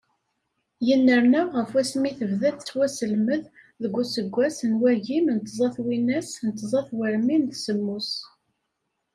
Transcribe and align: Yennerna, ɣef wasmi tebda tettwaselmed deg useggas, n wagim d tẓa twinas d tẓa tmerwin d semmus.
Yennerna, 0.87 1.41
ɣef 1.55 1.69
wasmi 1.75 2.11
tebda 2.19 2.49
tettwaselmed 2.57 3.43
deg 3.81 3.93
useggas, 4.01 4.57
n 4.69 4.71
wagim 4.81 5.25
d 5.39 5.43
tẓa 5.47 5.67
twinas 5.75 6.29
d 6.53 6.53
tẓa 6.59 6.81
tmerwin 6.87 7.43
d 7.51 7.53
semmus. 7.63 8.11